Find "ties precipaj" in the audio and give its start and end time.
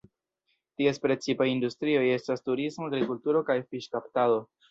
0.81-1.47